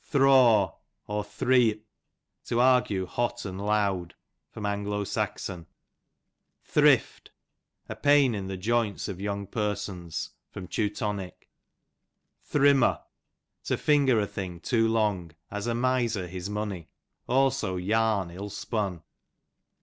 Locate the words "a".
5.27-5.27, 7.87-7.95, 14.19-14.25, 15.67-15.75